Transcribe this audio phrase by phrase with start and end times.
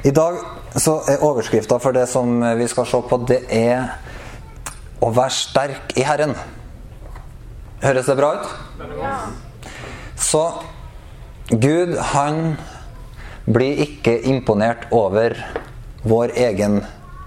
[0.00, 0.38] I dag
[0.80, 3.90] så er overskrifta for det som vi skal se på, det er
[5.00, 6.32] å være sterk i Herren.
[7.82, 8.48] Høres det bra ut?
[8.96, 9.14] Ja.
[10.20, 10.42] Så
[11.50, 12.56] Gud, han
[13.44, 15.36] blir ikke imponert over
[16.08, 16.80] vår egen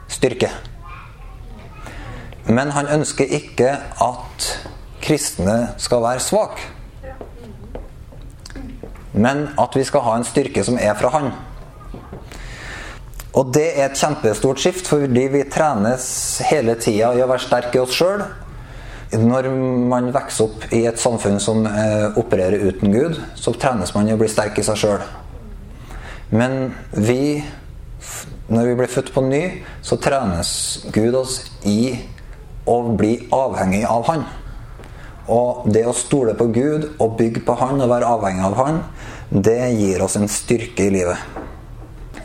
[0.09, 0.49] styrke.
[2.49, 3.69] Men han ønsker ikke
[4.01, 4.49] at
[5.03, 6.69] kristne skal være svake.
[9.13, 11.33] Men at vi skal ha en styrke som er fra Han.
[13.33, 16.05] Og det er et kjempestort skift, fordi vi trenes
[16.51, 18.21] hele tida i å være sterke i oss sjøl.
[19.13, 19.49] Når
[19.89, 24.13] man vokser opp i et samfunn som eh, opererer uten Gud, så trenes man i
[24.13, 25.05] å bli sterk i seg sjøl.
[26.33, 27.41] Men vi,
[28.53, 29.41] når vi blir født på ny,
[29.85, 30.53] så trenes
[30.93, 31.93] Gud oss i
[32.69, 34.25] å bli avhengig av Han.
[35.33, 38.81] Og det å stole på Gud og bygge på Han og være avhengig av Han,
[39.33, 41.52] det gir oss en styrke i livet.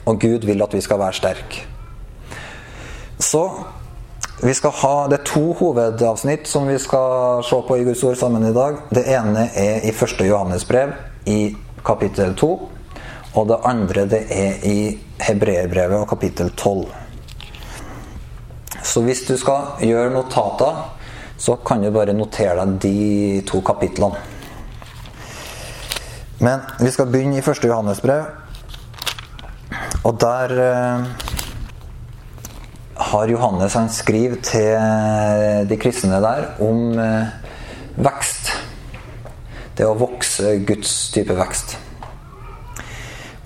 [0.08, 1.66] Og Gud vil at vi skal være sterke.
[3.18, 3.42] Så
[4.42, 8.16] vi skal ha, Det er to hovedavsnitt som vi skal se på i Guds ord
[8.16, 8.76] sammen i dag.
[8.94, 10.20] Det ene er i 1.
[10.28, 10.94] Johannes brev,
[11.26, 12.52] i kapittel 2.
[13.34, 16.86] Og det andre det er i Hebreerbrevet og kapittel 12.
[18.82, 20.84] Så hvis du skal gjøre notater,
[21.38, 24.16] så kan du bare notere deg de to kapitlene.
[26.38, 27.64] Men vi skal begynne i 1.
[27.66, 28.47] Johannes brev.
[30.08, 31.02] Og der eh,
[33.10, 37.28] har Johannes han skriver til de kristne der om eh,
[38.00, 38.54] vekst.
[39.76, 41.76] Det å vokse Guds type vekst.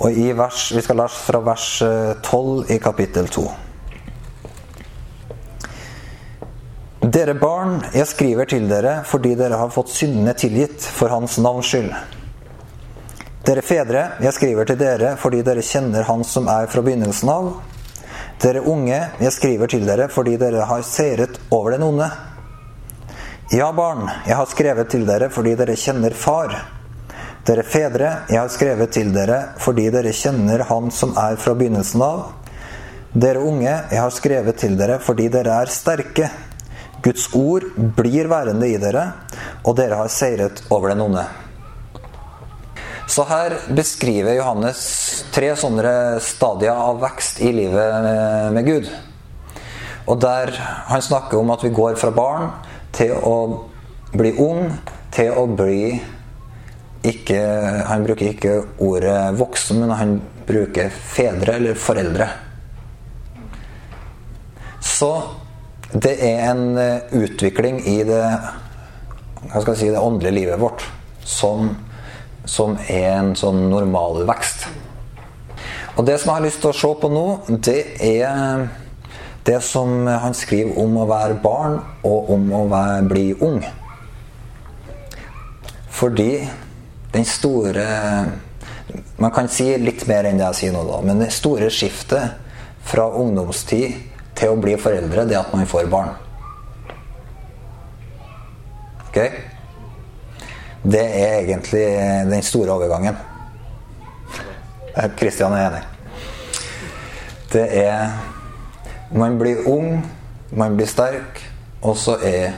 [0.02, 3.44] Og i vers, Vi skal lese fra vers 12 eh, i kapittel 2.
[7.12, 11.74] Dere barn, jeg skriver til dere fordi dere har fått syndene tilgitt for Hans navns
[11.74, 12.21] skyld.
[13.42, 17.48] Dere fedre, jeg skriver til dere fordi dere kjenner Han som er fra begynnelsen av.
[18.38, 22.06] Dere unge, jeg skriver til dere fordi dere har seiret over den onde.
[23.50, 26.54] Ja, barn, jeg har skrevet til dere fordi dere kjenner Far.
[27.42, 32.06] Dere fedre, jeg har skrevet til dere fordi dere kjenner Han som er fra begynnelsen
[32.06, 32.24] av.
[33.10, 36.30] Dere unge, jeg har skrevet til dere fordi dere er sterke.
[37.02, 39.08] Guds ord blir værende i dere,
[39.66, 41.26] og dere har seiret over den onde.
[43.12, 44.78] Så her beskriver Johannes
[45.34, 48.06] tre sånne stadier av vekst i livet
[48.54, 48.88] med Gud.
[50.08, 50.54] Og der
[50.88, 52.48] han snakker om at vi går fra barn
[52.96, 53.36] til å
[54.16, 54.72] bli ung,
[55.12, 56.00] til å bli
[57.02, 57.42] ikke,
[57.90, 62.28] Han bruker ikke ordet voksen, men han bruker fedre eller foreldre.
[64.80, 65.12] Så
[65.92, 66.78] det er en
[67.10, 68.24] utvikling i det,
[69.74, 70.86] si, det åndelige livet vårt
[71.26, 71.74] som
[72.48, 74.66] som er en sånn normal vekst.
[75.96, 77.26] Og det som jeg har lyst til å se på nå,
[77.62, 78.66] det er
[79.44, 83.60] det som han skriver om å være barn og om å være, bli ung.
[85.92, 86.32] Fordi
[87.12, 87.86] den store
[89.16, 90.96] Man kan si litt mer enn det jeg sier nå, da.
[91.06, 92.34] Men det store skiftet
[92.84, 93.94] fra ungdomstid
[94.36, 96.10] til å bli foreldre, det er at man får barn.
[99.06, 99.30] Okay?
[100.82, 101.86] Det er egentlig
[102.30, 103.16] den store overgangen.
[105.16, 105.82] Kristian er enig.
[107.52, 108.10] Det er
[109.12, 110.00] Man blir ung,
[110.56, 111.42] man blir sterk,
[111.82, 112.54] og så er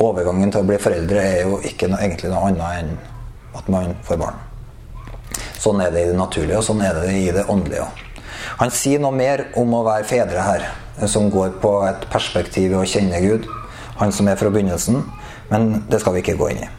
[0.00, 2.94] overgangen til å bli foreldre er jo ikke noe, egentlig noe annet enn
[3.58, 4.38] at man får barn.
[5.60, 7.84] Sånn er det i det naturlige, og sånn er det i det åndelige
[8.62, 10.64] Han sier noe mer om å være fedre her,
[11.04, 13.44] som går på et perspektiv i å kjenne Gud.
[14.00, 15.02] Han som er fra begynnelsen.
[15.50, 16.77] Men det skal vi ikke gå inn i.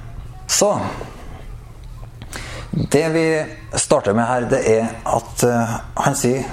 [0.49, 0.79] Så
[2.71, 6.45] Det vi starter med her, det er at uh, han sier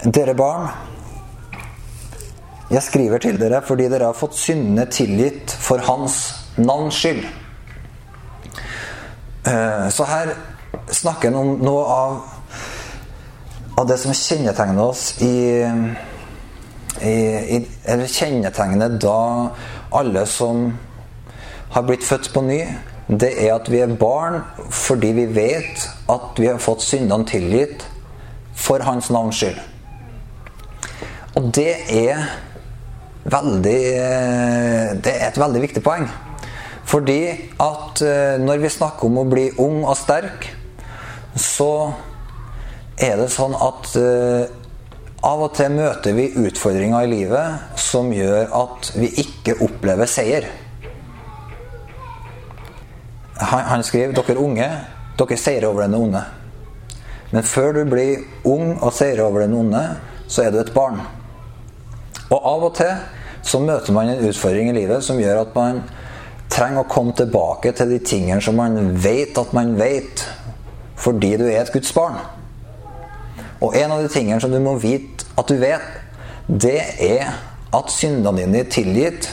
[0.00, 0.70] Dere barn,
[2.70, 6.16] jeg skriver til dere fordi dere har fått syndene tilgitt for Hans
[6.56, 7.26] navns skyld.
[9.44, 10.32] Uh, så her
[10.88, 12.16] snakker han om noe av,
[13.82, 15.34] av det som kjennetegner oss i,
[17.04, 17.16] i,
[17.58, 19.20] i Eller kjennetegner da
[20.00, 20.70] alle som
[21.70, 22.60] har blitt født på ny,
[23.10, 24.40] det er at vi er barn
[24.70, 27.84] fordi vi vet at vi har fått syndene tilgitt
[28.54, 29.58] for Hans navns skyld.
[31.38, 32.24] Og det er
[33.30, 33.80] veldig
[35.04, 36.08] Det er et veldig viktig poeng.
[36.90, 37.20] Fordi
[37.60, 40.48] at eh, når vi snakker om å bli ung og sterk,
[41.38, 41.92] så
[42.98, 44.50] er det sånn at uh,
[45.24, 50.48] av og til møter vi utfordringer i livet som gjør at vi ikke opplever seier
[53.40, 54.68] han, han skriver dere unge,
[55.18, 56.22] dere seirer over den onde.
[57.30, 59.82] Men før du blir ung og seirer over den onde,
[60.28, 61.00] så er du et barn.
[62.30, 62.92] Og av og til
[63.46, 65.80] så møter man en utfordring i livet som gjør at man
[66.50, 70.24] trenger å komme tilbake til de tingene som man vet at man vet,
[71.00, 72.18] fordi du er et Guds barn.
[73.60, 75.84] Og en av de tingene som du må vite at du vet,
[76.50, 77.30] det er
[77.76, 79.30] at syndene dine er tilgitt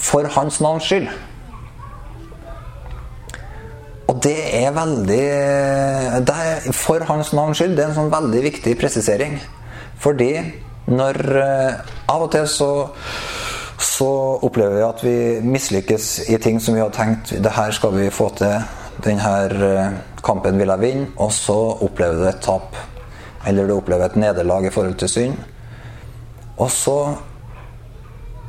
[0.00, 1.10] for hans navns skyld.
[4.22, 5.22] Det er veldig
[6.22, 7.74] det er, For hans navns skyld.
[7.76, 9.38] Det er en sånn veldig viktig presisering.
[10.02, 10.30] Fordi
[10.92, 11.80] når eh,
[12.12, 12.70] Av og til så,
[13.82, 14.10] så
[14.44, 15.16] opplever vi at vi
[15.46, 18.62] mislykkes i ting som vi har tenkt det her skal vi få til.
[19.02, 19.32] Denne
[19.70, 21.10] eh, kampen vil jeg vinne.
[21.18, 22.78] Og så opplever du et tap.
[23.48, 25.42] Eller du opplever et nederlag i forhold til synd.
[26.62, 26.96] Og så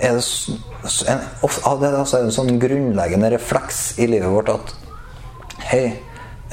[0.03, 0.21] er det
[1.09, 1.25] en,
[1.81, 4.73] det er det en sånn grunnleggende refleks i livet vårt at
[5.59, 5.99] Hei,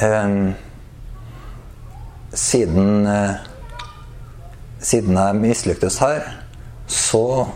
[0.00, 0.54] Um,
[2.32, 3.34] siden uh,
[4.80, 6.22] Siden jeg mislyktes her,
[6.88, 7.46] så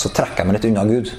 [0.00, 1.12] Så trekker jeg meg litt unna Gud.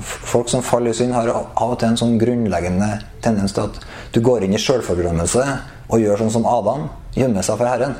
[0.00, 2.88] Folk som faller i synd, har av og til en sånn grunnleggende
[3.24, 3.80] tendens til at
[4.14, 5.44] du går inn i sjølforglemmelse
[5.88, 7.96] og gjør sånn som Adam, gjemmer seg for Herren.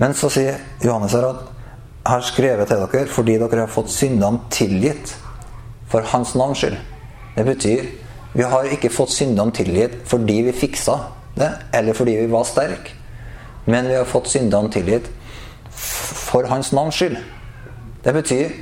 [0.00, 3.92] Men så sier Johannes her at jeg har skrevet til dere fordi dere har fått
[3.92, 5.16] syndene tilgitt
[5.88, 6.76] for hans navns skyld.
[7.36, 7.86] Det betyr
[8.36, 10.98] vi har ikke fått syndene tilgitt fordi vi fiksa
[11.36, 12.92] det, eller fordi vi var sterke.
[13.66, 15.08] Men vi har fått syndene tilgitt
[15.70, 17.16] for hans navns skyld.
[18.04, 18.52] Det betyr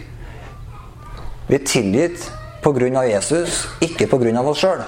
[1.49, 2.31] vi er tilgitt
[2.65, 3.03] pga.
[3.05, 4.41] Jesus, ikke pga.
[4.41, 4.85] oss sjøl.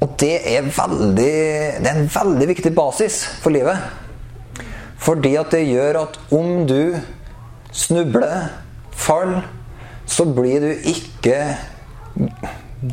[0.00, 1.34] Og det er, veldig,
[1.82, 3.78] det er en veldig viktig basis for livet.
[4.98, 6.96] Fordi at det gjør at om du
[7.72, 8.48] snubler
[8.98, 9.38] fall,
[10.08, 11.38] så blir du ikke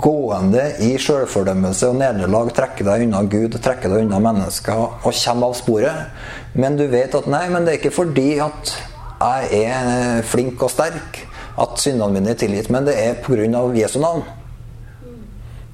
[0.01, 5.49] gående i sjølfordømmelse og nederlag, trekke deg unna Gud, trekke deg unna mennesker og komme
[5.49, 6.25] av sporet.
[6.57, 8.73] Men du vet at nei, men det er ikke fordi at
[9.15, 11.21] jeg er flink og sterk
[11.61, 13.45] at syndene mine er tilgitt, men det er pga.
[13.77, 14.25] Jesu navn.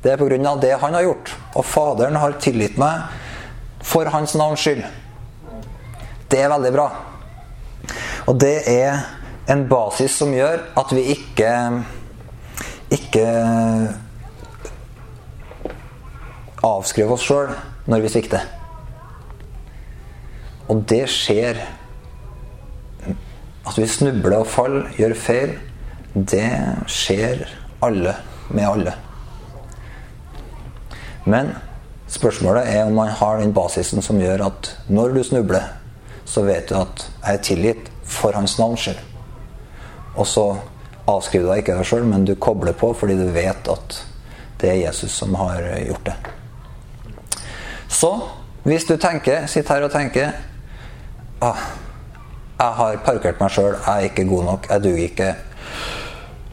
[0.03, 0.55] Det er pga.
[0.61, 1.35] det han har gjort.
[1.55, 3.07] Og Faderen har tilgitt meg
[3.81, 4.83] for hans navns skyld.
[6.29, 6.89] Det er veldig bra.
[8.27, 9.01] Og det er
[9.49, 11.51] en basis som gjør at vi ikke
[12.91, 13.25] ikke
[16.67, 17.53] avskriver oss sjøl
[17.89, 18.43] når vi svikter.
[20.69, 21.61] Og det skjer
[23.61, 25.51] At vi snubler og faller, gjør feil,
[26.17, 26.47] det
[26.89, 27.43] skjer
[27.85, 28.15] alle
[28.49, 28.93] med alle.
[31.29, 31.51] Men
[32.09, 35.69] spørsmålet er om man har den basisen som gjør at når du snubler,
[36.25, 39.10] så vet du at jeg er tilgitt for hans navns skyld.
[40.15, 40.45] Og så
[41.09, 43.97] avskriver du deg ikke deg sjøl, men du kobler på fordi du vet at
[44.61, 46.15] det er Jesus som har gjort det.
[47.91, 48.11] Så
[48.63, 50.35] hvis du tenker, sitter her og tenker
[51.41, 51.63] ah,
[52.59, 55.29] Jeg har parkert meg sjøl, jeg er ikke god nok, jeg duger ikke,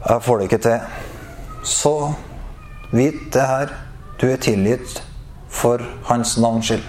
[0.07, 0.79] jeg får det ikke til.
[1.63, 1.93] Så
[2.91, 3.75] vit det her.
[4.21, 5.03] Du er tilgitt
[5.49, 6.83] for hans navns skyld.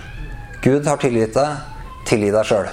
[0.63, 1.61] Gud har tilgitt deg.
[2.09, 2.71] Tilgi deg sjøl.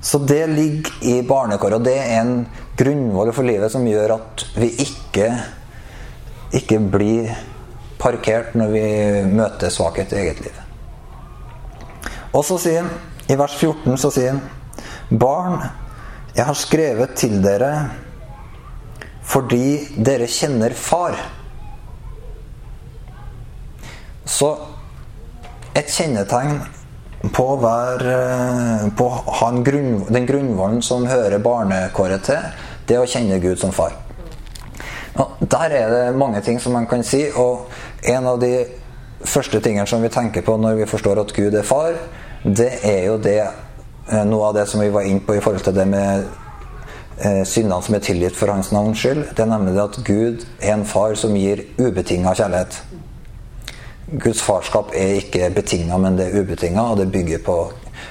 [0.00, 2.46] Så det ligger i barnekåret, og det er en
[2.78, 5.28] grunnvoll for livet som gjør at vi ikke,
[6.56, 7.34] ikke blir
[8.00, 8.84] parkert når vi
[9.28, 10.56] møter svakhet i eget liv.
[12.32, 12.90] Og så sier han,
[13.28, 14.40] i vers 14 så sier han
[15.20, 15.60] Barn,
[16.36, 17.72] jeg har skrevet til dere
[19.30, 21.14] fordi dere kjenner Far.
[24.26, 24.48] Så
[25.76, 26.56] et kjennetegn
[27.28, 29.08] på, hver, eh, på
[29.64, 32.46] grunn, den grunnvollen som hører barnekåret til,
[32.88, 33.92] det å kjenne Gud som far.
[35.20, 37.68] Og der er det mange ting som man kan si, og
[38.08, 38.64] en av de
[39.20, 41.98] første tingene som vi tenker på når vi forstår at Gud er far,
[42.44, 45.66] det er jo det eh, noe av det som vi var inne på i forhold
[45.66, 46.24] til det med
[47.20, 49.26] eh, syndene som er tilgitt for hans navns skyld.
[49.36, 52.80] Det er nemlig at Gud er en far som gir ubetinga kjærlighet.
[54.10, 57.56] Guds farskap er ikke betinga, men det er ubetinga, og det bygger på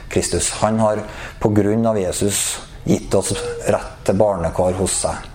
[0.10, 0.50] Kristus.
[0.62, 1.04] Han har
[1.42, 1.94] pga.
[2.00, 3.34] Jesus gitt oss
[3.68, 5.28] rett til barnekår hos seg.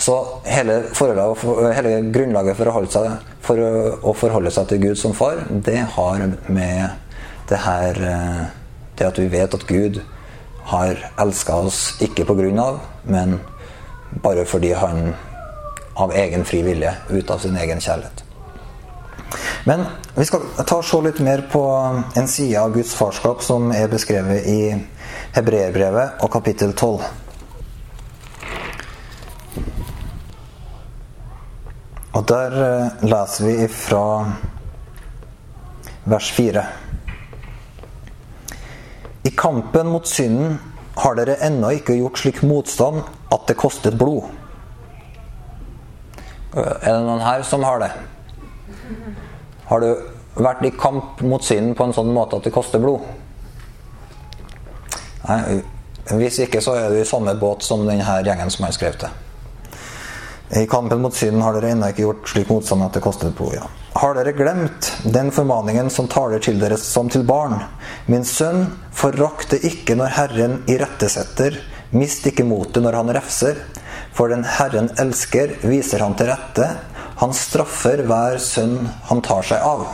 [0.00, 0.80] Så hele,
[1.76, 3.60] hele grunnlaget for å, seg, for
[4.02, 6.88] å, forholde seg til Gud som far, det har med
[7.48, 8.44] det her eh,
[8.94, 9.98] Det at vi vet at Gud
[10.70, 12.68] har elska oss ikke pga.,
[13.04, 13.40] men
[14.22, 15.14] bare fordi han
[15.98, 18.23] av egen fri vilje, ut av sin egen kjærlighet.
[19.64, 23.40] Men vi skal ta og se litt mer på um, en side av Guds farskap
[23.42, 24.58] som er beskrevet i
[25.32, 27.00] Hebreerbrevet og kapittel 12.
[32.12, 34.04] Og der uh, leser vi fra
[36.12, 36.68] vers 4.
[39.24, 40.58] I kampen mot synden
[41.00, 43.00] har dere ennå ikke gjort slik motstand
[43.32, 44.28] at det kostet blod.
[46.52, 47.94] Er det noen her som har det?
[49.68, 49.90] Har du
[50.34, 53.04] vært i kamp mot synden på en sånn måte at det koster blod?
[55.28, 55.60] Nei,
[56.04, 59.08] Hvis ikke, så er du i samme båt som denne gjengen som han skrev til.
[60.54, 63.54] I kampen mot synden har dere ennå ikke gjort slik motstand at det koster blod.
[63.56, 63.64] ja.
[63.94, 67.56] Har dere glemt den formaningen som taler til dere som til barn?
[68.06, 71.56] Min sønn, forakt det ikke når Herren irettesetter,
[71.94, 73.62] mist ikke motet når han refser.
[74.14, 76.68] For den Herren elsker, viser han til rette.
[77.20, 79.86] Han straffer hver sønn han tar seg av.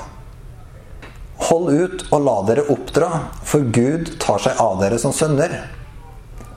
[1.50, 3.08] Hold ut og la dere oppdra,
[3.44, 5.54] for Gud tar seg av dere som sønner.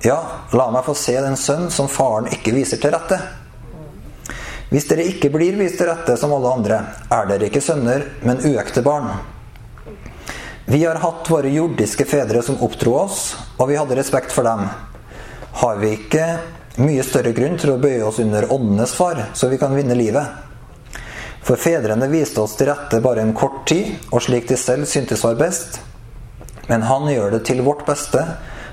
[0.03, 0.20] Ja,
[0.51, 3.20] la meg få se den sønn som faren ikke viser til rette.
[4.74, 8.43] Hvis dere ikke blir vist til rette som alle andre, er dere ikke sønner, men
[8.43, 9.12] uekte barn.
[10.65, 13.22] Vi har hatt våre jordiske fedre som oppdro oss,
[13.60, 14.65] og vi hadde respekt for dem.
[15.60, 16.25] Har vi ikke
[16.82, 20.53] mye større grunn til å bøye oss under åndenes far, så vi kan vinne livet?
[21.44, 25.24] For fedrene viste oss til rette bare en kort tid, og slik de selv syntes
[25.26, 25.82] var best.
[26.70, 28.22] Men han gjør det til vårt beste,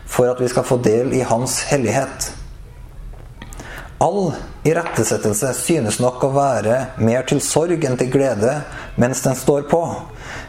[0.07, 2.31] for at vi skal få del i hans hellighet.
[4.01, 4.31] All
[4.65, 8.55] irettesettelse synes nok å være mer til sorg enn til glede
[9.01, 9.83] mens den står på,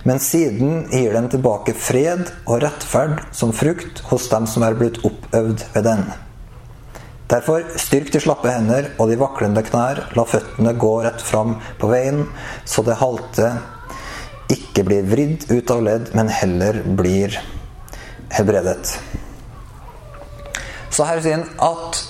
[0.07, 5.01] men siden gir den tilbake fred og rettferd som frukt hos dem som er blitt
[5.03, 6.05] oppøvd ved den.
[7.31, 11.87] Derfor, styrk de slappe hender og de vaklende knær, la føttene gå rett fram på
[11.87, 12.25] veien,
[12.67, 13.53] så det halte
[14.51, 17.37] ikke blir vridd ut av ledd, men heller blir
[18.35, 18.97] helbredet.
[20.91, 22.01] Så her sier han at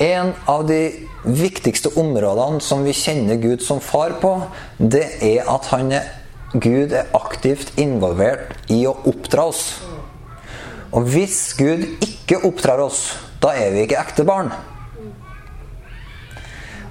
[0.00, 0.80] en av de
[1.28, 4.38] viktigste områdene som vi kjenner Gud som far på,
[4.80, 6.06] det er at han er,
[6.56, 9.66] Gud er aktivt involvert i å oppdra oss.
[10.96, 14.50] Og hvis Gud ikke oppdrar oss, da er vi ikke ekte barn.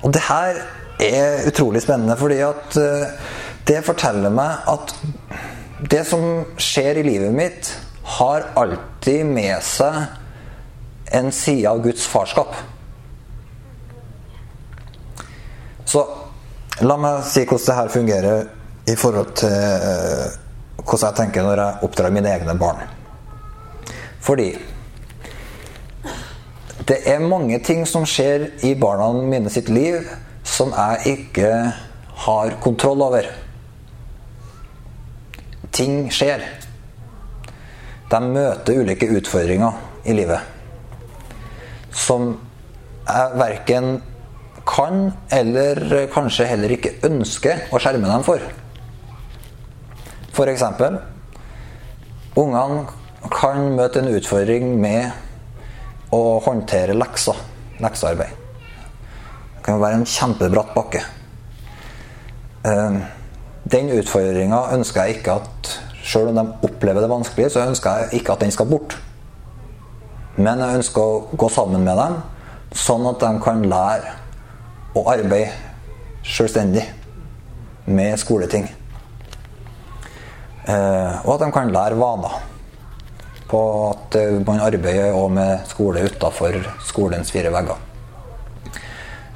[0.01, 0.62] Og det her
[1.00, 3.12] er utrolig spennende, fordi at eh,
[3.68, 4.96] det forteller meg at
[5.91, 6.24] det som
[6.60, 7.70] skjer i livet mitt,
[8.20, 12.56] har alltid med seg en side av Guds farskap.
[15.86, 16.01] Så
[16.86, 18.50] la meg si hvordan det her fungerer
[18.89, 20.25] i forhold til uh,
[20.82, 22.82] hvordan jeg tenker når jeg oppdrar mine egne barn.
[24.25, 24.51] Fordi
[26.89, 30.08] det er mange ting som skjer i barna mine sitt liv
[30.48, 31.51] som jeg ikke
[32.25, 33.27] har kontroll over.
[35.69, 36.41] Ting skjer.
[38.10, 39.77] De møter ulike utfordringer
[40.10, 40.55] i livet
[41.93, 42.31] som
[43.10, 44.01] jeg verken
[44.69, 48.43] kan, eller kanskje heller ikke ønsker å skjerme dem for.
[50.29, 50.65] F.eks.
[52.38, 52.84] Ungene
[53.34, 55.10] kan møte en utfordring med
[56.15, 57.37] å håndtere lekser.
[57.79, 58.33] Leksearbeid.
[59.55, 61.03] Det kan være en kjempebratt bakke.
[62.67, 63.03] Ehm,
[63.71, 65.75] den utfordringa ønsker jeg ikke at
[66.09, 68.95] Sjøl om de opplever det vanskelig, så ønsker jeg ikke at den skal bort.
[70.39, 72.15] Men jeg ønsker å gå sammen med dem,
[72.73, 74.15] sånn at de kan lære
[74.97, 75.51] å arbeide
[76.25, 76.85] selvstendig
[77.85, 78.65] med skoleting.
[80.69, 82.39] Eh, og at de kan lære vaner
[83.50, 87.86] på at eh, man arbeider også med skole utafor skolens fire vegger.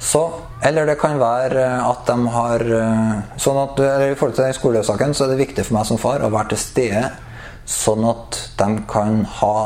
[0.04, 0.22] Så,
[0.62, 5.26] eller det kan være at de har eh, sånn at, I forhold til skolesaken så
[5.26, 7.08] er det viktig for meg som far å være til stede,
[7.64, 9.56] sånn at de kan ha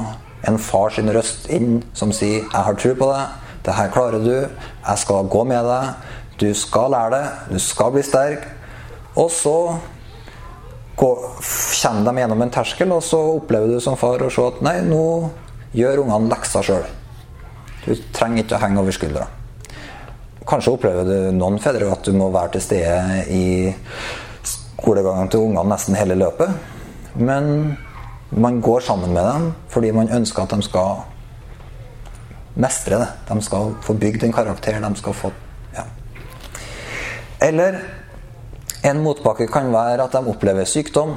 [0.48, 4.22] en far sin røst inn som sier 'jeg har tro på deg', det her klarer
[4.24, 4.48] du.
[4.88, 5.88] Jeg skal gå med deg.
[6.40, 7.26] Du skal lære det.
[7.50, 8.46] Du skal bli sterk.
[9.16, 9.76] Og så
[10.98, 14.78] kommer de gjennom en terskel, og så opplever du som far å se at nei,
[14.86, 15.30] nå
[15.76, 16.86] gjør ungene lekser sjøl.
[17.84, 19.26] Du trenger ikke å henge over skuldra.
[20.48, 23.44] Kanskje opplever du noen fedre at du må være til stede i
[24.48, 26.50] skolegangen til ungene nesten hele løpet.
[27.18, 27.76] Men
[28.30, 31.04] man går sammen med dem fordi man ønsker at de skal
[32.58, 33.08] mestre det.
[33.28, 34.80] De skal få bygd en karakter.
[34.80, 35.32] De skal få
[35.76, 35.84] ja.
[37.44, 37.80] Eller
[38.82, 41.16] en motbakke kan være at de opplever sykdom.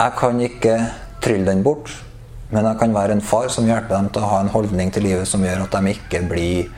[0.00, 0.76] Jeg kan ikke
[1.22, 1.92] trylle den bort,
[2.50, 5.06] men jeg kan være en far som hjelper dem til å ha en holdning til
[5.06, 6.72] livet som gjør at de ikke blir,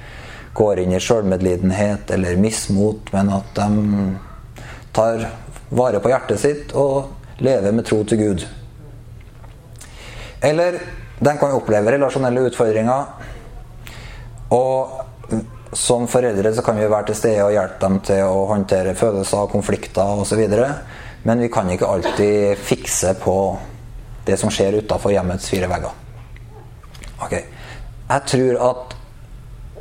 [0.55, 3.71] går inn i sjølmedlidenhet eller mismot, men at de
[4.95, 5.25] tar
[5.75, 8.45] vare på hjertet sitt og lever med tro til Gud.
[10.45, 10.79] Eller
[11.19, 13.09] de kan oppleve relasjonelle utfordringer.
[14.55, 15.04] Og
[15.75, 19.51] som foreldre så kan vi være til stede og hjelpe dem til å håndtere følelser,
[19.51, 20.43] konflikter osv.
[21.25, 23.37] Men vi kan ikke alltid fikse på
[24.25, 25.95] det som skjer utafor hjemmets fire vegger.
[27.25, 27.35] Ok.
[28.05, 28.97] Jeg tror at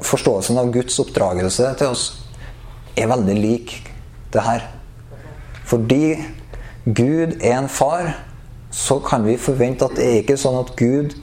[0.04, 2.06] forståelsen av Guds oppdragelse til oss
[2.98, 3.76] er veldig lik
[4.34, 4.66] det her.
[5.68, 6.18] Fordi
[6.86, 8.16] Gud er en far,
[8.74, 11.20] så kan vi forvente at det er ikke sånn at Gud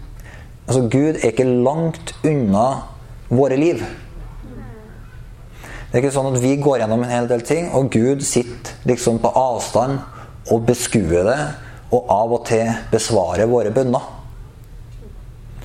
[0.71, 2.85] Altså, Gud er ikke langt unna
[3.27, 3.81] våre liv.
[5.91, 8.77] Det er ikke sånn at vi går gjennom en hel del ting, og Gud sitter
[8.87, 9.99] liksom på avstand
[10.55, 11.39] og beskuer det,
[11.91, 14.05] og av og til besvarer våre bønner.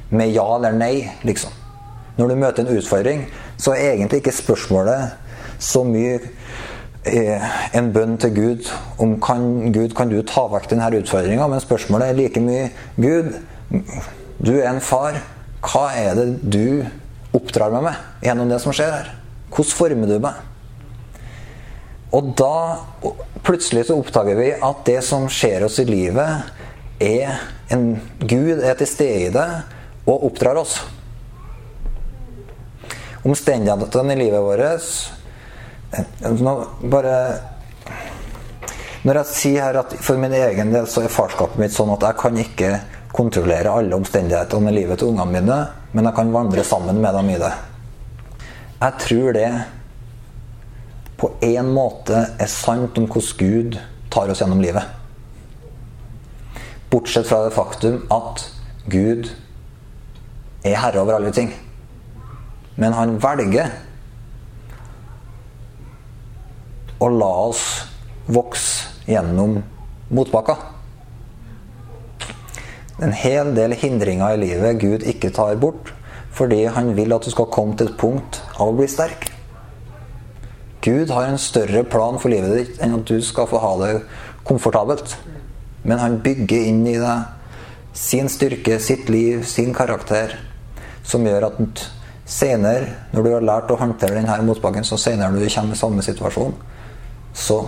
[0.09, 1.53] Med ja eller nei, liksom.
[2.17, 3.21] Når du møter en utfordring,
[3.61, 5.13] så er egentlig ikke spørsmålet
[5.61, 6.15] så mye
[7.05, 7.45] eh,
[7.77, 12.09] en bønn til Gud om kan, Gud, kan du ta vekk denne utfordringa, men spørsmålet
[12.09, 13.29] er like mye Gud,
[14.41, 15.21] du er en far.
[15.65, 19.13] Hva er det du oppdrar meg med gjennom det som skjer her?
[19.55, 20.43] Hvordan former du meg?
[22.15, 22.55] Og da
[23.43, 26.51] plutselig så oppdager vi at det som skjer oss i livet,
[26.99, 27.41] er
[27.75, 29.47] en Gud er til stede i det
[30.05, 30.77] og oppdrar oss.
[33.25, 35.11] Omstendighetene i livet vårt
[36.41, 36.53] nå
[36.91, 37.15] bare
[39.05, 42.03] Når jeg sier her at for min egen del så er farskapet mitt sånn at
[42.07, 42.71] jeg kan ikke
[43.15, 45.57] kontrollere alle omstendighetene i livet til ungene mine,
[45.93, 47.51] men jeg kan vandre sammen med dem i det.
[48.81, 49.49] Jeg tror det
[51.15, 53.77] på en måte er sant om hvordan Gud
[54.11, 54.83] tar oss gjennom livet.
[56.91, 58.43] Bortsett fra det faktum at
[58.91, 59.31] Gud
[60.65, 61.53] er herre over alle ting.
[62.75, 63.71] Men han velger
[66.99, 67.63] å la oss
[68.27, 69.61] vokse gjennom
[70.15, 70.59] motbakker.
[73.03, 75.91] En hel del hindringer i livet Gud ikke tar bort,
[76.35, 79.29] fordi han vil at du skal komme til et punkt av å bli sterk.
[80.85, 83.93] Gud har en større plan for livet ditt enn at du skal få ha det
[84.45, 85.15] komfortabelt.
[85.85, 90.35] Men han bygger inn i deg sin styrke, sitt liv, sin karakter,
[91.05, 91.85] som gjør at
[92.25, 95.79] senere, når du har lært å håndtere denne motbakken, så senere når du kommer i
[95.79, 96.55] samme situasjon,
[97.33, 97.59] så,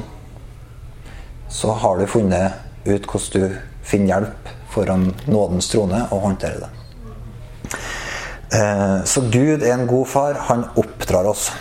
[1.49, 6.76] så har du funnet ut hvordan du finner hjelp foran nådens trone og håndterer det.
[8.53, 10.33] Eh, så Gud er en god far.
[10.49, 11.51] Han oppdrar oss.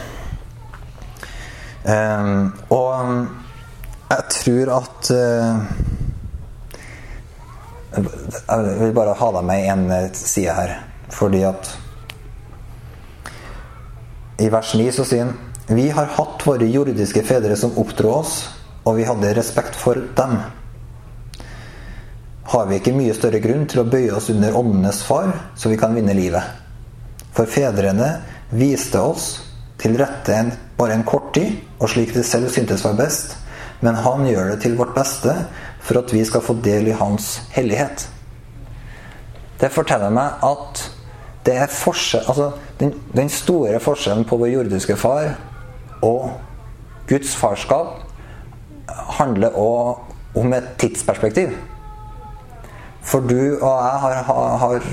[1.85, 2.29] Eh,
[2.69, 3.27] og
[4.07, 5.61] jeg tror at eh,
[7.97, 10.77] Jeg vil bare ha deg med én en side her.
[11.11, 11.73] Fordi at
[14.43, 18.35] I vers 9 så sier han Vi har hatt våre jordiske fedre som oppdro oss,
[18.85, 20.39] og vi hadde respekt for dem
[22.47, 25.79] har vi ikke mye større grunn til å bøye oss under åndenes far, så vi
[25.81, 26.66] kan vinne livet.
[27.37, 28.09] For fedrene
[28.57, 29.27] viste oss
[29.81, 33.37] til rette en, bare en kort tid, og slik det selv syntes var best,
[33.85, 35.35] men han gjør det til vårt beste
[35.85, 38.07] for at vi skal få del i hans hellighet.
[39.61, 40.83] Det forteller meg at
[41.47, 45.37] det er forskjell, altså den, den store forskjellen på vår jordiske far
[46.05, 46.33] og
[47.07, 48.01] Guds farskap
[49.21, 51.53] handler òg om et tidsperspektiv.
[53.07, 54.17] For du og jeg har,
[54.61, 54.87] har,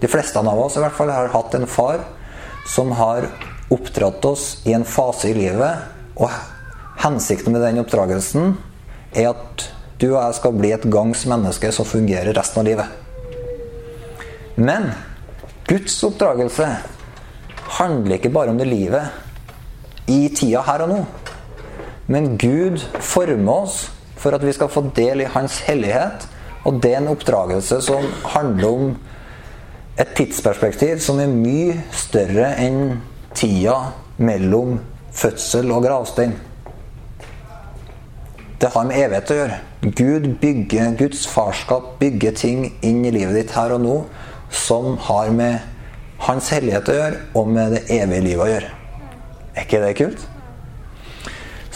[0.00, 2.02] De fleste av oss i hvert fall har hatt en far
[2.68, 3.28] som har
[3.72, 5.86] oppdratt oss i en fase i livet.
[6.20, 6.30] Og
[7.02, 8.56] hensikten med den oppdragelsen
[9.16, 9.66] er at
[9.96, 12.88] du og jeg skal bli et gangs menneske som fungerer resten av livet.
[14.56, 14.90] Men
[15.68, 16.68] Guds oppdragelse
[17.78, 21.00] handler ikke bare om det livet i tida her og nå.
[22.12, 23.86] Men Gud former oss
[24.20, 26.28] for at vi skal få del i Hans hellighet
[26.66, 28.96] og det er en oppdragelse som handler om
[29.96, 32.98] et tidsperspektiv som er mye større enn
[33.36, 33.76] tida
[34.18, 34.80] mellom
[35.16, 36.34] fødsel og gravstein.
[38.60, 39.56] Det har med evighet å gjøre.
[39.86, 43.96] Gud bygger, Guds farskap bygger ting inn i livet ditt her og nå
[44.52, 45.72] som har med
[46.26, 48.68] Hans hellighet å gjøre, og med det evige livet å gjøre.
[49.52, 50.22] Er ikke det kult?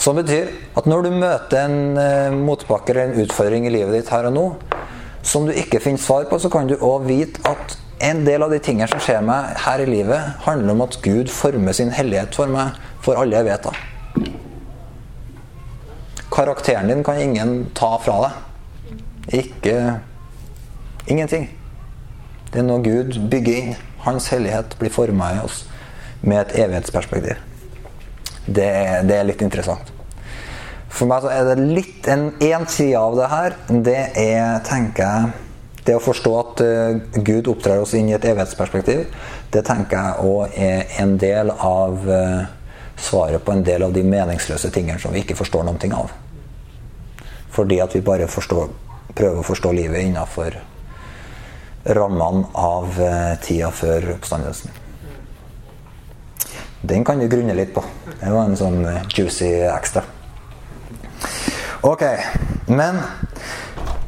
[0.01, 4.25] Som betyr at når du møter en motbakker eller en utfordring i livet ditt her
[4.31, 4.45] og nå,
[5.23, 8.53] som du ikke finner svar på, så kan du òg vite at en del av
[8.53, 12.35] de tingene som skjer meg her i livet, handler om at Gud former sin hellighet
[12.35, 13.81] for meg for alle jeg vet av.
[16.31, 18.39] Karakteren din kan ingen ta fra deg.
[19.43, 19.75] Ikke
[21.09, 21.49] Ingenting.
[22.53, 23.79] Det er noe Gud bygger inn.
[24.05, 25.63] Hans hellighet blir forma i oss
[26.21, 27.41] med et evighetsperspektiv.
[28.45, 28.69] Det,
[29.09, 29.91] det er litt interessant.
[30.91, 33.55] For meg så er det litt en én side av det her.
[33.87, 35.47] Det er, tenker jeg,
[35.81, 39.07] Det å forstå at uh, Gud oppdrar oss inn i et evighetsperspektiv,
[39.49, 42.43] det tenker jeg òg er en del av uh,
[43.01, 46.13] svaret på en del av de meningsløse tingene som vi ikke forstår noen ting av.
[47.49, 48.69] Fordi at vi bare forstår,
[49.17, 50.59] prøver å forstå livet innafor
[51.97, 54.77] rammene av uh, tida før oppstandelsen.
[56.85, 57.81] Den kan du grunne litt på.
[58.21, 60.05] Det var en sånn juicy ekstra.
[61.81, 62.03] Ok,
[62.65, 62.99] men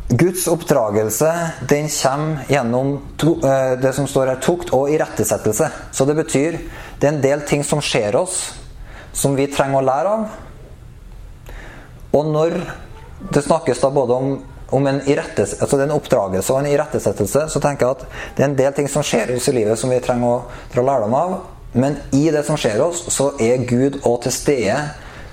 [0.07, 5.69] Guds oppdragelse den kommer gjennom to, uh, det som står her, tukt og irettesettelse.
[5.91, 6.59] Så det betyr
[6.99, 8.51] det er en del ting som skjer oss,
[9.13, 10.27] som vi trenger å lære av.
[12.13, 12.59] Og når
[13.33, 14.37] det snakkes da både om,
[14.69, 18.05] om en, altså en oppdragelse og en irettesettelse, så tenker jeg at
[18.37, 20.37] det er en del ting som skjer oss i livet som vi trenger å
[20.75, 21.35] dra lærdom av.
[21.73, 24.77] Men i det som skjer oss, så er Gud òg til stede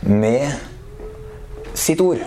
[0.09, 0.70] med
[1.81, 2.23] sitt ord.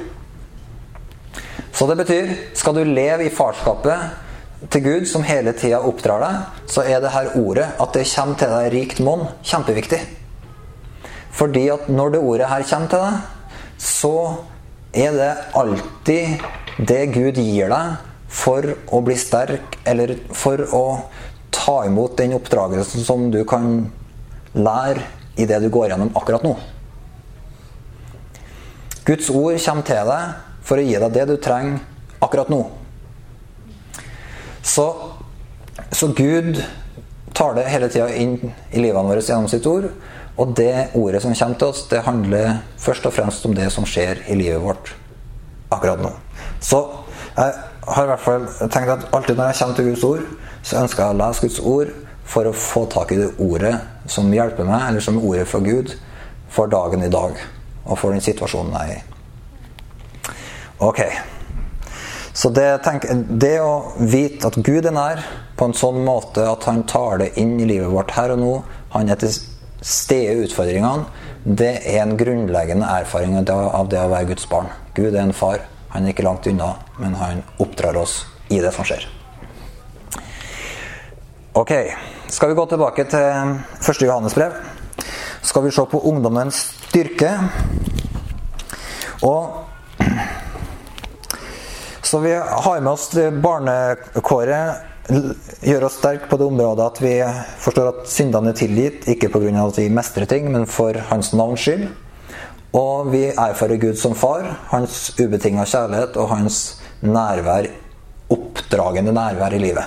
[1.74, 6.60] Så det betyr, skal du leve i farskapet til Gud, som hele tida oppdrar deg,
[6.70, 10.00] så er det her ordet, at det kommer til deg rikt monn, kjempeviktig.
[11.34, 13.48] Fordi at når det ordet her kommer til deg,
[13.84, 14.16] så
[14.94, 20.86] er det alltid det Gud gir deg for å bli sterk, eller for å
[21.54, 23.90] ta imot den oppdragelsen som du kan
[24.54, 25.04] lære
[25.42, 26.54] i det du går gjennom akkurat nå.
[29.04, 31.82] Guds ord kommer til deg for å gi deg det du trenger
[32.24, 32.62] akkurat nå.
[34.64, 34.86] Så,
[35.92, 36.62] så Gud
[37.36, 38.38] tar det hele tida inn
[38.72, 39.90] i livene våre gjennom sitt ord.
[40.40, 43.86] Og det ordet som kommer til oss, det handler først og fremst om det som
[43.86, 44.94] skjer i livet vårt
[45.74, 46.14] akkurat nå.
[46.64, 46.80] Så
[47.36, 47.54] jeg
[47.90, 50.24] har i hvert fall tenkt at alltid når jeg kommer til Guds ord,
[50.64, 51.92] så ønsker jeg å lese Guds ord
[52.34, 53.74] for å få tak i det ordet
[54.10, 55.92] som hjelper meg, eller som ordet fra Gud,
[56.54, 57.36] for dagen i dag.
[57.86, 59.04] Og for den situasjonen jeg er i.
[60.84, 61.02] Ok.
[62.34, 65.22] Så det, tenk, det, å vite at Gud er nær
[65.58, 68.54] på en sånn måte at han tar det inn i livet vårt her og nå,
[68.96, 69.36] han er til
[69.84, 71.06] stede i utfordringene,
[71.44, 74.72] det er en grunnleggende erfaring av det å være Guds barn.
[74.96, 75.62] Gud er en far.
[75.94, 79.06] Han er ikke langt unna, men han oppdrar oss i det som skjer.
[81.54, 81.74] Ok,
[82.34, 83.28] skal vi gå tilbake til
[83.78, 84.06] 1.
[84.08, 84.56] Johannes brev.
[85.46, 87.32] Skal vi se på ungdommens styrke.
[89.26, 89.66] Og
[92.04, 93.08] så vi har med oss
[93.42, 94.90] barnekåret.
[95.64, 97.16] Gjør oss sterke på det området at vi
[97.64, 99.50] forstår at syndene er tilgitt, ikke pga.
[99.64, 101.88] at vi mestrer ting, men for Hans navns skyld.
[102.78, 107.68] Og vi erfarer Gud som far, hans ubetinga kjærlighet og hans nærvær,
[108.34, 109.84] oppdragende nærvær i livet.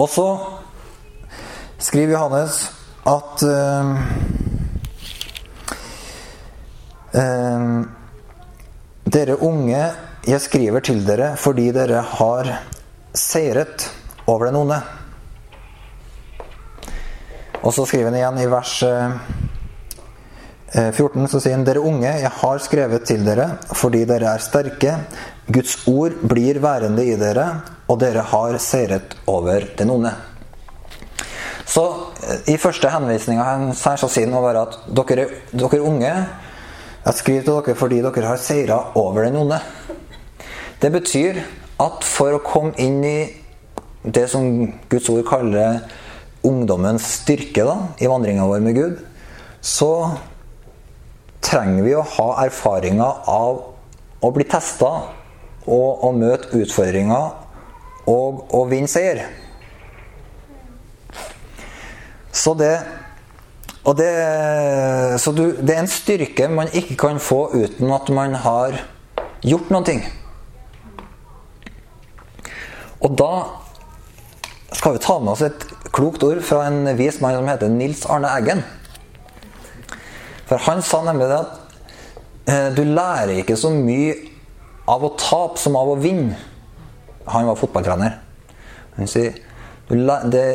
[0.00, 0.28] Og så
[1.78, 2.62] skriver Johannes
[3.04, 4.31] at uh,
[7.14, 7.82] uh,
[9.04, 9.82] dere unge
[10.22, 12.50] jeg skriver til dere fordi dere har
[13.14, 13.88] seiret
[14.30, 14.78] over den onde.
[17.62, 18.74] Og så skriver han igjen i vers
[20.72, 24.42] 14 eh, så sier han dere unge, jeg har skrevet til dere fordi dere er
[24.42, 24.96] sterke.
[25.52, 27.48] Guds ord blir værende i dere,
[27.90, 30.14] og dere har seiret over den onde.
[31.66, 31.84] Så
[32.22, 36.14] eh, i første henvisninga så sier han at dere, dere unge
[37.02, 39.58] jeg skriver til dere fordi dere har seira over den onde.
[40.82, 41.40] Det betyr
[41.82, 43.18] at for å komme inn i
[44.02, 44.44] det som
[44.90, 45.82] Guds ord kaller
[46.46, 49.02] ungdommens styrke da, i vandringa vår med Gud,
[49.62, 49.92] så
[51.42, 53.60] trenger vi å ha erfaringer av
[54.22, 54.90] å bli testa
[55.62, 59.24] og å møte utfordringer og å vinne seier.
[62.32, 62.74] Så det
[63.82, 64.10] og det,
[65.18, 68.76] så du, det er en styrke man ikke kan få uten at man har
[69.42, 70.04] gjort noen ting.
[73.02, 73.32] Og da
[74.72, 78.04] skal vi ta med oss et klokt ord fra en vis mann som heter Nils
[78.06, 78.62] Arne Eggen.
[80.46, 81.58] For han sa nemlig det at
[82.52, 84.14] eh, du lærer ikke så mye
[84.90, 86.38] av å tape som av å vinne.
[87.26, 88.16] Han var fotballtrener.
[88.96, 89.34] Han sier
[89.88, 89.98] du,
[90.30, 90.46] det,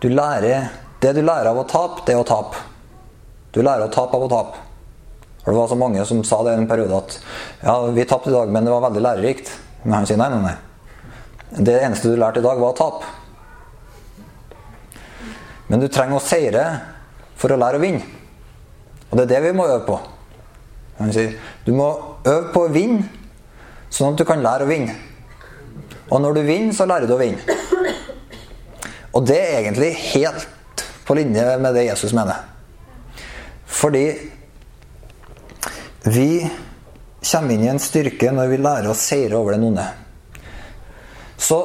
[0.00, 0.70] du lærer,
[1.04, 2.69] det du lærer av å tape, det er å tape.
[3.54, 4.66] Du lærer å tape av å tape.
[5.40, 7.16] For Det var så mange som sa det i en periode at
[7.64, 9.50] ja, vi tapte i dag, men det var veldig lærerikt.
[9.82, 10.56] Men han sier nei, nei, nei.
[11.64, 13.08] Det eneste du lærte i dag, var å tape.
[15.70, 16.64] Men du trenger å seire
[17.38, 18.04] for å lære å vinne.
[19.10, 19.96] Og det er det vi må øve på.
[21.00, 21.32] Han sier
[21.64, 21.88] Du må
[22.28, 23.06] øve på å vinne,
[23.90, 24.94] sånn at du kan lære å vinne.
[26.10, 27.58] Og når du vinner, så lærer du å vinne.
[29.16, 32.49] Og det er egentlig helt på linje med det Jesus mener.
[33.70, 34.04] Fordi
[36.02, 36.50] vi
[37.30, 39.86] kommer inn i en styrke når vi lærer å seire over den onde.
[41.40, 41.60] Så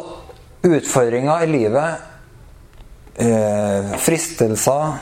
[0.65, 2.05] utfordringer i livet,
[3.15, 4.97] eh, fristelser,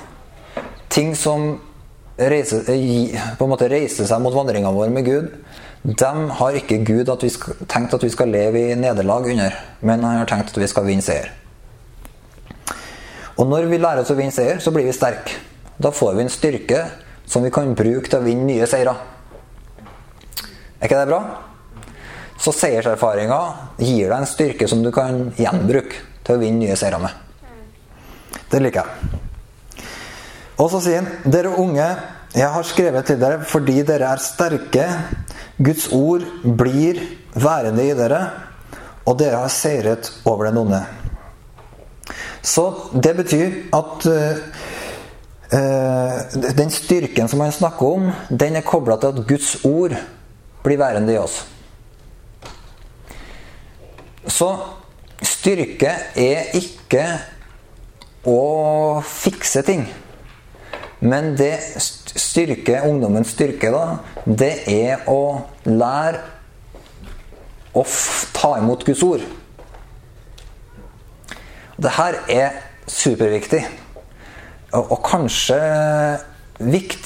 [0.90, 1.60] ting som
[2.18, 2.66] reiser,
[3.38, 5.32] på en måte reiser seg mot vandringa vår med Gud,
[5.84, 10.04] dem har ikke Gud at skal, tenkt at vi skal leve i nederlag under, men
[10.04, 11.32] han har tenkt at vi skal vinne seier.
[13.38, 15.34] Og når vi lærer oss å vinne seier, så blir vi sterke.
[15.78, 16.84] Da får vi en styrke
[17.26, 18.94] som vi kan bruke til å vinne nye seire.
[20.80, 21.22] Er ikke det bra?
[22.44, 23.40] Så seierserfaringa
[23.80, 27.14] gir deg en styrke som du kan gjenbruke til å vinne nye seire med.
[28.52, 29.20] Det liker jeg.
[30.62, 31.86] Og så sier han, dere unge,
[32.34, 34.88] jeg har skrevet til dere fordi dere er sterke
[35.64, 37.00] Guds ord blir
[37.34, 38.22] værende i dere,
[39.06, 40.82] og dere har seiret over den onde.
[42.44, 44.63] Så det betyr at uh,
[45.54, 49.94] den styrken som han snakker om, den er kobla til at Guds ord
[50.64, 51.44] blir værende i oss.
[54.26, 54.50] Så
[55.22, 57.04] styrke er ikke
[58.26, 59.86] å fikse ting.
[61.04, 61.58] Men det
[62.16, 66.22] styrke, ungdommens styrke, da, det er å lære
[67.76, 67.84] å
[68.34, 69.26] ta imot Guds ord.
[71.76, 73.66] Det her er superviktig.
[74.74, 75.60] Og, kanskje
[76.60, 77.06] vikt,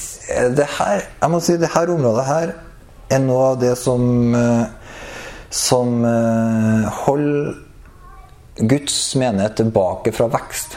[0.56, 2.52] det her, Jeg må si det her området her
[3.12, 4.66] er noe av det som eh,
[5.50, 7.54] som eh, holder
[8.58, 10.76] Guds menighet tilbake fra vekst.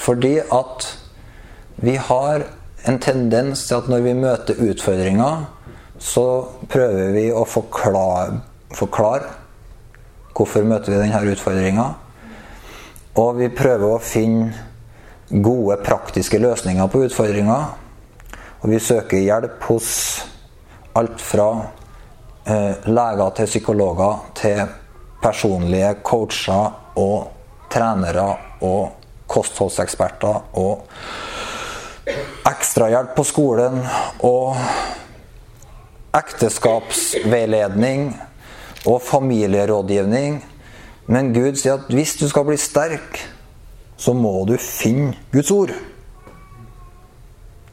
[0.00, 0.88] Fordi at
[1.80, 2.44] vi har
[2.88, 5.46] en tendens til at når vi møter utfordringer,
[6.00, 6.26] så
[6.68, 8.40] prøver vi å forklare,
[8.76, 9.36] forklare
[10.36, 11.86] hvorfor møter vi denne utfordringa.
[13.20, 14.50] Og vi prøver å finne
[15.30, 17.66] gode, praktiske løsninger på utfordringer.
[18.60, 19.90] Og vi søker hjelp hos
[20.98, 21.48] alt fra
[22.44, 24.62] eh, leger til psykologer til
[25.20, 27.28] personlige coacher og
[27.70, 28.26] trenere
[28.66, 28.90] og
[29.30, 30.88] kostholdseksperter og
[32.50, 33.78] ekstrahjelp på skolen
[34.26, 34.56] og
[36.18, 38.08] ekteskapsveiledning
[38.90, 40.40] og familierådgivning.
[41.10, 43.18] Men Gud sier at hvis du skal bli sterk,
[44.00, 45.72] så må du finne Guds ord.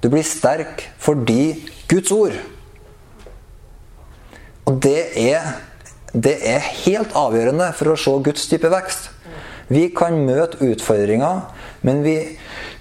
[0.01, 2.33] Du blir sterk fordi Guds ord.
[4.67, 5.53] Og det er,
[6.11, 9.11] det er helt avgjørende for å se Guds type vekst.
[9.69, 11.45] Vi kan møte utfordringer,
[11.85, 12.17] men vi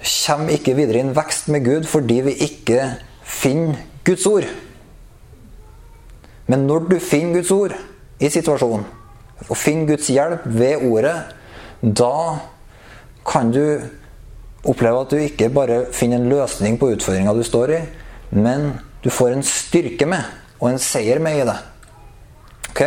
[0.07, 2.95] kommer ikke videre i en vekst med Gud fordi vi ikke
[3.27, 4.47] finner Guds ord.
[6.47, 7.75] Men når du finner Guds ord
[8.23, 8.87] i situasjonen,
[9.49, 11.16] og finner Guds hjelp ved ordet,
[11.83, 12.38] da
[13.27, 13.62] kan du
[14.66, 17.81] oppleve at du ikke bare finner en løsning på utfordringa du står i,
[18.35, 18.72] men
[19.05, 20.25] du får en styrke med,
[20.61, 21.57] og en seier med i det.
[22.72, 22.83] Ok?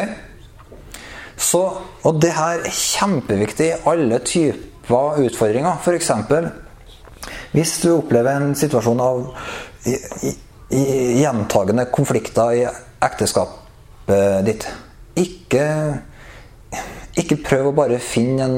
[1.39, 1.61] Så,
[2.03, 5.77] og det her er kjempeviktig i alle typer utfordringer.
[5.79, 6.11] F.eks.
[7.53, 9.23] hvis du opplever en situasjon av
[10.69, 12.65] gjentagende konflikter i
[13.05, 14.67] ekteskapet ditt.
[15.19, 15.63] Ikke,
[17.17, 18.57] ikke prøv å bare finne en,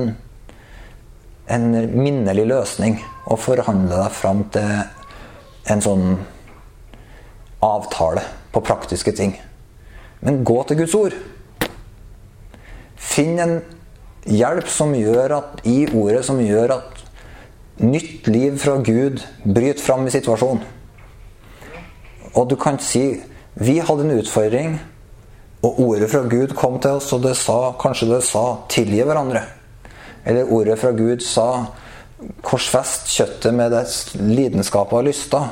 [1.47, 6.05] en minnelig løsning og forhandle deg fram til en sånn
[7.61, 9.35] avtale på praktiske ting.
[10.21, 11.15] Men gå til Guds ord.
[13.01, 13.55] Finn en
[14.29, 17.01] hjelp som gjør at, i ordet som gjør at
[17.81, 20.63] nytt liv fra Gud bryter fram i situasjonen.
[22.37, 23.21] Og du kan si
[23.59, 24.77] vi hadde en utfordring,
[25.61, 29.43] og ordet fra Gud kom til oss, og det sa, kanskje det sa 'tilgi hverandre'.
[30.25, 31.65] Eller ordet fra Gud sa
[32.41, 35.49] 'korsfest kjøttet med dets lidenskaper og lyster'.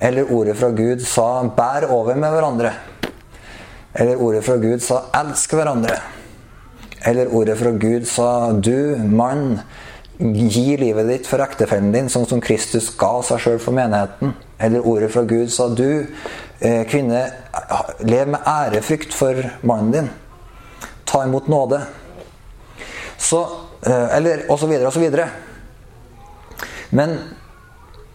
[0.00, 2.72] Eller ordet fra Gud sa 'bær over med hverandre'.
[3.94, 6.00] Eller ordet fra Gud sa 'elsk hverandre'.
[7.06, 9.60] Eller ordet fra Gud sa Du, mann,
[10.18, 14.34] gi livet ditt for ektefellen din, sånn som Kristus ga seg sjøl for menigheten.
[14.58, 16.06] Eller ordet fra Gud sa Du,
[16.60, 17.22] kvinne,
[18.00, 20.10] lev med ærefrykt for mannen din.
[21.06, 21.82] Ta imot nåde.
[23.18, 23.42] Så
[23.86, 25.28] eh, Eller og så videre og så videre.
[26.90, 27.18] Men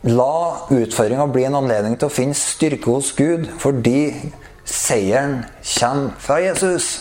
[0.04, 4.32] la utfordringa bli en anledning til å finne styrke hos Gud, fordi
[4.65, 6.91] seieren kommer fra Jesus.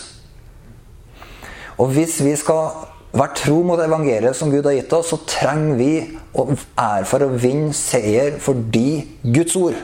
[1.81, 5.79] Og hvis vi skal være tro mot evangeliet som Gud har gitt oss, så trenger
[5.79, 5.93] vi
[6.37, 6.45] å
[6.79, 9.79] ære for å vinne seier fordi Guds ord.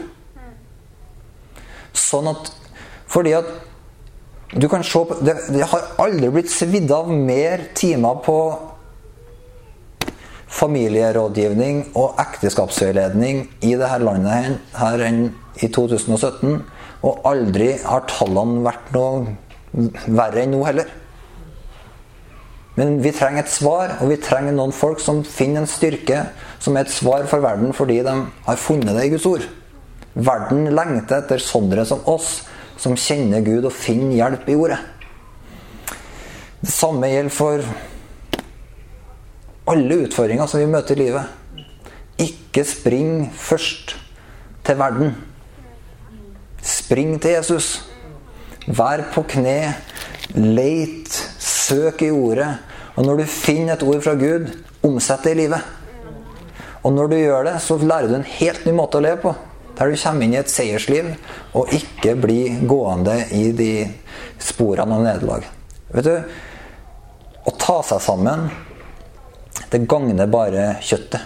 [1.97, 2.53] Sånn at
[3.07, 3.47] Fordi at
[4.55, 8.36] du kan se på det, det har aldri blitt svidd av mer timer på
[10.57, 15.19] familierådgivning og ekteskapsveiledning i dette landet her enn
[15.60, 16.62] i 2017.
[17.03, 19.36] Og aldri har tallene vært noe
[20.07, 20.88] verre enn nå heller.
[22.77, 26.27] Men vi trenger et svar, og vi trenger noen folk som finner en styrke
[26.62, 28.13] som er et svar for verden fordi de
[28.45, 29.47] har funnet det i Guds ord.
[30.17, 32.41] Verden lengter etter sånne som oss,
[32.77, 34.80] som kjenner Gud og finner hjelp i ordet.
[36.58, 37.65] Det samme gjelder for
[39.69, 41.65] alle utfordringer som vi møter i livet.
[42.17, 43.93] Ikke spring først
[44.65, 45.13] til verden.
[46.65, 47.67] Spring til Jesus.
[48.65, 49.75] Vær på kne.
[50.34, 51.13] Leit.
[51.38, 52.49] Søk i ordet.
[52.97, 54.49] Og når du finner et ord fra Gud,
[54.82, 55.62] omsett det i livet.
[56.82, 59.36] Og når du gjør det, så lærer du en helt ny måte å leve på.
[59.78, 61.12] Der du kommer inn i et seiersliv
[61.58, 63.72] og ikke blir gående i de
[64.42, 65.50] sporene av nederlag.
[65.94, 66.16] Vet du,
[67.48, 68.50] Å ta seg sammen,
[69.72, 71.22] det gagner bare kjøttet.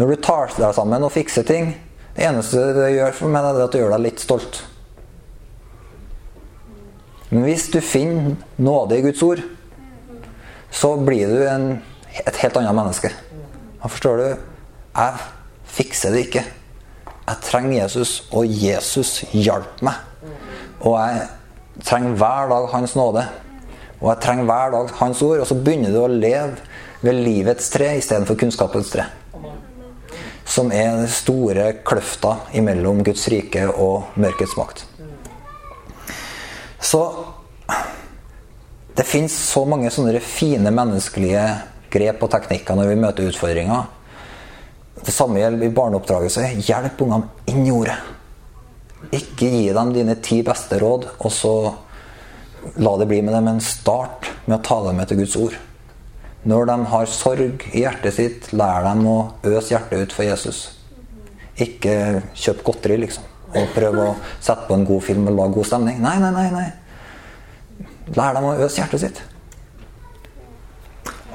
[0.00, 1.68] Når du tar deg sammen og fikser ting,
[2.16, 4.58] det eneste det gjør for meg, er at det gjør deg litt stolt.
[7.30, 9.44] Men hvis du finner nåde i Guds ord,
[10.70, 11.66] så blir du en,
[12.24, 13.12] et helt annet menneske.
[13.80, 14.26] Da forstår du
[14.96, 15.24] Jeg
[15.76, 16.42] fikser det ikke.
[17.26, 19.98] Jeg trenger Jesus, og Jesus hjalp meg.
[20.86, 21.26] Og jeg
[21.84, 23.24] trenger hver dag Hans nåde.
[23.98, 25.42] Og jeg trenger hver dag Hans ord.
[25.42, 26.54] Og så begynner du å leve
[27.02, 29.08] ved livets tre istedenfor kunnskapens tre.
[30.46, 34.84] Som er den store kløfta mellom Guds rike og mørkets makt.
[36.78, 37.02] Så
[38.96, 41.42] det fins så mange sånne fine menneskelige
[41.92, 43.90] grep og teknikker når vi møter utfordringer.
[45.04, 46.46] Det samme gjelder i barneoppdragelse.
[46.66, 47.96] Hjelp ungene inn i ordet.
[49.14, 51.52] Ikke gi dem dine ti beste råd, og så
[52.82, 53.50] la det bli med dem.
[53.50, 55.58] Men start med å ta dem med til Guds ord.
[56.46, 60.64] Når de har sorg i hjertet sitt, lær dem å øse hjertet ut for Jesus.
[61.62, 63.24] Ikke kjøp godteri, liksom.
[63.56, 66.02] Og prøv å sette på en god film og lage god stemning.
[66.02, 66.50] Nei, nei, nei.
[66.54, 67.86] nei.
[68.14, 69.22] Lær dem å øse hjertet sitt.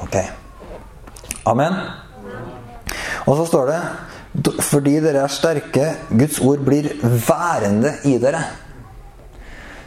[0.01, 0.15] Ok.
[1.49, 1.75] Amen.
[3.27, 3.81] Og så står det
[4.63, 8.45] fordi dere er sterke, Guds ord blir værende i dere.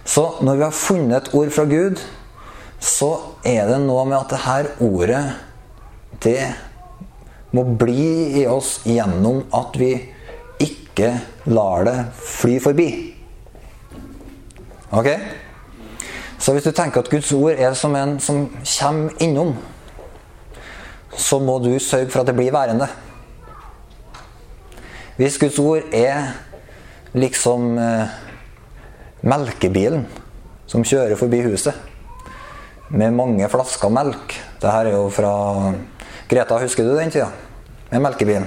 [0.05, 2.03] Så når vi har funnet et ord fra Gud,
[2.81, 3.11] så
[3.47, 5.25] er det noe med at det her ordet
[6.21, 6.41] Det
[7.55, 9.93] må bli i oss gjennom at vi
[10.63, 11.11] ikke
[11.47, 12.89] lar det fly forbi.
[14.95, 15.09] Ok?
[16.39, 18.47] Så hvis du tenker at Guds ord er som en som
[18.79, 19.55] kommer innom,
[21.17, 22.89] så må du sørge for at det blir værende.
[25.15, 26.33] Hvis Guds ord er
[27.15, 28.15] liksom eh,
[29.23, 30.09] melkebilen
[30.67, 31.77] som kjører forbi huset
[32.95, 35.31] med mange flasker melk Det her er jo fra
[36.29, 37.29] Greta, husker du den tida?
[37.91, 38.47] Med melkebilen.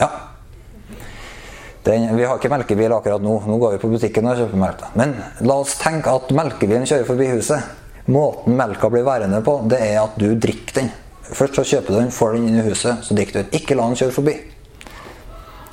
[0.00, 0.08] Ja.
[1.86, 3.36] Den, vi har ikke melkebil akkurat nå.
[3.46, 4.82] Nå går vi på butikken og kjøper melk.
[4.98, 5.14] Men
[5.46, 7.70] la oss tenke at melkebilen kjører forbi huset.
[8.10, 10.90] Måten melka blir værende på, det er at du drikker den.
[11.22, 13.54] Først så kjøper du den, får den inn i huset, så drikker du den.
[13.62, 14.36] Ikke la den kjøre forbi.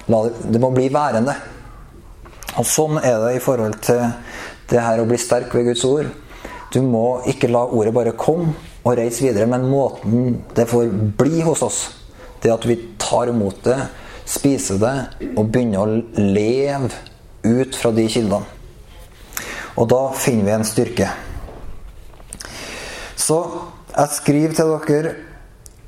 [0.06, 1.34] Det, må bli værende.
[2.56, 4.04] Og Sånn er det i forhold til
[4.70, 6.10] det her å bli sterk ved Guds ord.
[6.74, 8.54] Du må ikke la ordet bare komme
[8.86, 11.80] og reise videre, men måten det får bli hos oss,
[12.44, 13.80] det at vi tar imot det
[14.26, 14.96] spiser det
[15.36, 16.90] og begynner å leve
[17.46, 18.46] ut fra de kildene.
[19.76, 21.10] Og da finner vi en styrke.
[23.20, 23.38] Så
[23.96, 25.14] jeg skriver til dere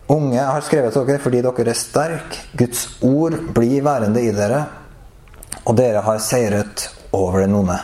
[0.07, 2.43] unge, har skrevet dere fordi dere er sterke.
[2.57, 4.63] Guds ord blir værende i dere,
[5.65, 7.77] og dere har seiret over den onde.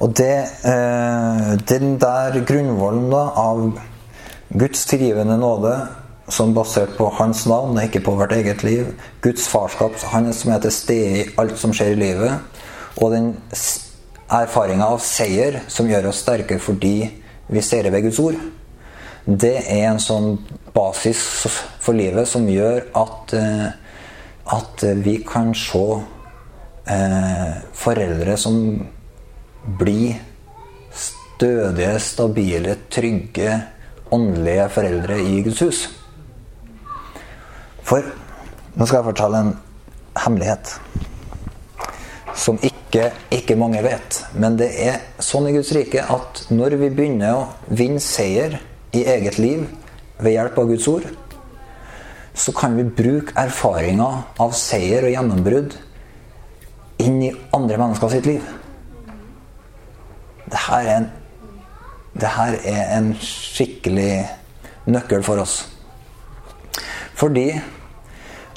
[0.00, 3.80] Og det, eh, den der grunnvollen da, av
[4.48, 5.74] Guds tilgivende nåde
[6.28, 8.86] som basert på hans navn og ikke på hvert eget liv.
[9.20, 12.32] Guds farskap, han som er til stede i alt som skjer i livet.
[12.96, 13.34] Og den
[14.30, 16.94] erfaringa av seier som gjør oss sterke fordi
[17.50, 18.40] vi seirer ved Guds ord.
[19.24, 20.32] Det er en sånn
[20.74, 21.20] basis
[21.82, 23.68] for livet som gjør at, eh,
[24.56, 25.84] at vi kan se
[26.88, 28.56] eh, foreldre som
[29.80, 30.16] blir
[30.92, 33.60] stødige, stabile, trygge,
[34.10, 35.82] åndelige foreldre i Guds hus.
[37.84, 38.04] For
[38.74, 39.54] nå skal jeg fortelle en
[40.24, 40.74] hemmelighet
[42.40, 44.22] som ikke, ikke, mange vet.
[44.34, 48.58] Men det er sånn i Guds rike at når vi begynner å vinne seier
[48.92, 49.66] i eget liv
[50.20, 51.06] ved hjelp av Guds ord,
[52.34, 55.76] så kan vi bruke erfaringer av seier og gjennombrudd
[57.00, 58.44] inn i andre mennesker sitt liv.
[60.50, 61.08] Dette er en,
[62.14, 64.12] dette er en skikkelig
[64.90, 65.60] nøkkel for oss.
[67.20, 67.48] Fordi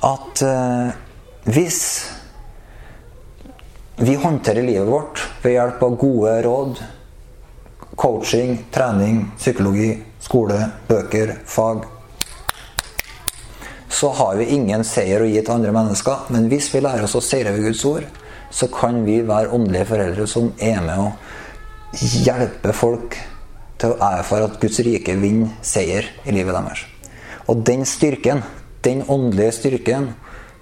[0.03, 0.93] at eh,
[1.53, 1.81] hvis
[4.03, 6.81] vi håndterer livet vårt ved hjelp av gode råd,
[7.99, 9.91] coaching, trening, psykologi,
[10.23, 11.83] skole, bøker, fag.
[13.93, 17.17] Så har vi ingen seier å gi til andre mennesker, men hvis vi lærer oss
[17.19, 18.07] å seire ved Guds ord,
[18.53, 21.11] så kan vi være åndelige foreldre som er med å
[22.25, 23.17] hjelpe folk
[23.81, 26.85] til å erfare at Guds rike vinner seier i livet deres.
[27.49, 28.43] Og den styrken,
[28.85, 30.13] den åndelige styrken,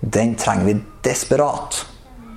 [0.01, 1.83] den trenger vi desperat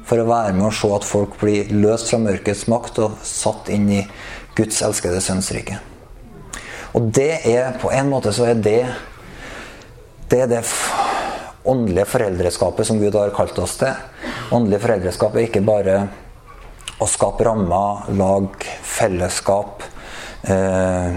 [0.04, 3.72] for å være med og se at folk blir løst fra mørkets makt og satt
[3.72, 4.04] inn i
[4.58, 5.80] Guds elskede sønns rike.
[6.94, 8.80] Og det er på en måte så er det
[10.30, 10.62] det er det
[11.68, 13.92] åndelige foreldreskapet som Gud har kalt oss til.
[14.54, 15.98] Åndelig foreldreskap er ikke bare
[17.02, 19.82] å skape rammer, lag fellesskap,
[20.48, 21.16] eh,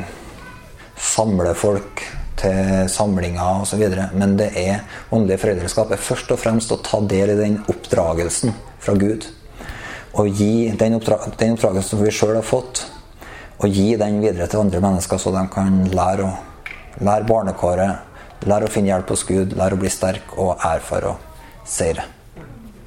[0.98, 2.04] samle folk
[2.38, 3.84] til samlinger osv.
[4.14, 8.54] Men det er åndelig foreldreskap er først og fremst å ta del i den oppdragelsen
[8.80, 9.28] fra Gud.
[10.18, 12.86] Og gi den, oppdra den oppdragelsen som vi sjøl har fått,
[13.58, 18.68] og gi den videre til andre mennesker, så de kan lære, å, lære barnekåret, lære
[18.68, 21.18] å finne hjelp hos Gud, lære å bli sterk og erfare å
[21.66, 22.06] seire.